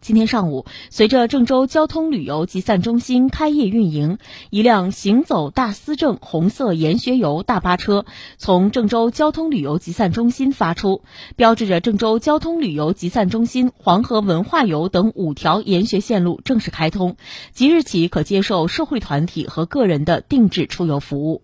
[0.00, 4.16] 今天上午，随着郑州交通旅游集散中心开业运营，
[4.48, 8.06] 一辆行走大思政红色研学游大巴车
[8.38, 11.02] 从郑州交通旅游集散中心发出，
[11.36, 17.16] 标志着郑州交通旅游集散中心黄河文化游等五条研学线路正式开通，
[17.52, 21.42] 即日起可接受社会团体和个人的定制出游服务。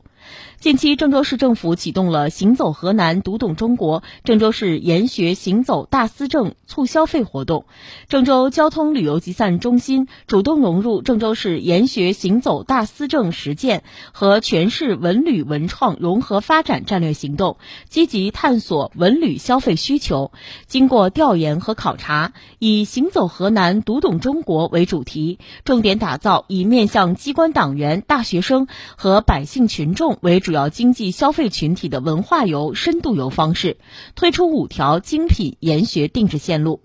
[0.59, 7.67] 近期，郑州市政府启动了“行走河南，读懂中国”郑州市研学行走大思政促消费活动。
[8.09, 17.59] 郑州交通旅游集散中心主动融入郑州市研学行走大思政实践和全市文旅文创融合发展战略行动，
[17.89, 20.33] 积极探索文旅消费需求。
[20.67, 33.79] 经过调研和考察，以“行走河南，读懂中国”为主题，重点打造以面向机关党员、大学生和百姓群众为主要经济消费群体的文化游、深度游方式，
[34.15, 36.83] 推出五条精品研学定制线路。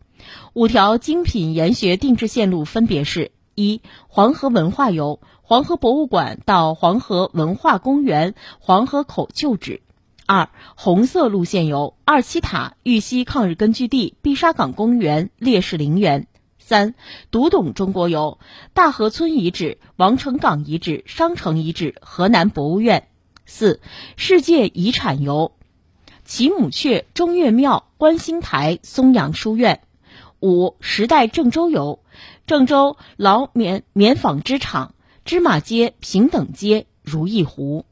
[0.54, 9.82] 五条精品研学定制线路分别是：一、黄河文化游，黄河博物馆到黄河文化公园、黄河口旧址；
[10.28, 16.26] 二、红色路线游，二七塔、玉溪抗日根据地、碧沙岗公园、烈士陵园；
[16.60, 16.94] 三、
[17.32, 18.40] 读懂中国游，
[18.74, 23.08] 大河村遗址、王城岗遗址、商城遗址、河南博物院。
[23.54, 23.82] 四、
[24.16, 25.52] 世界遗产游，
[26.24, 29.82] 齐母阙、中岳庙、观星台、松阳书院。
[30.40, 32.00] 五、时代郑州游，
[32.48, 37.86] 郑州老棉棉纺织厂、芝麻街、平等街、如意湖。